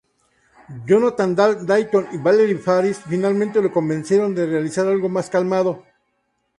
Jonathan 0.87 1.35
Dayton 1.35 2.07
y 2.11 2.17
Valerie 2.17 2.57
Faris 2.57 2.99
finalmente 3.07 3.61
lo 3.61 3.71
convencieron 3.71 4.33
de 4.33 4.47
realizar 4.47 4.87
algo 4.87 5.09
más 5.09 5.29
calmado. 5.29 5.83